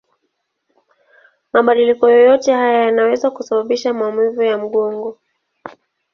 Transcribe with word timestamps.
Mabadiliko 1.53 2.05
yoyote 2.09 2.53
haya 2.53 2.83
yanaweza 2.85 3.31
kusababisha 3.31 3.93
maumivu 3.93 4.41
ya 4.43 4.57
mgongo. 4.57 5.17